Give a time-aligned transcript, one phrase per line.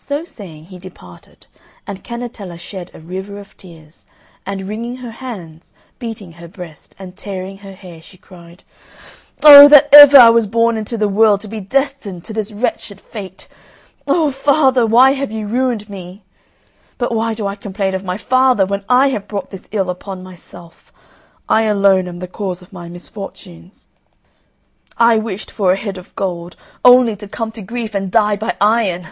[0.00, 1.46] So saying, he departed,
[1.86, 4.04] and Cannetella shed a river of tears,
[4.44, 8.64] and, wringing her hands, beating her breast, and tearing her hair, she cried,
[9.44, 13.00] "Oh, that ever I was born into the world to be destined to this wretched
[13.00, 13.46] fate!
[14.04, 16.24] Oh, father, why have you ruined me?
[16.98, 20.24] But why do I complain of my father when I have brought this ill upon
[20.24, 20.92] myself?
[21.48, 23.86] I alone am the cause of my misfortunes.
[24.98, 28.56] I wished for a head of gold, only to come to grief and die by
[28.60, 29.06] iron!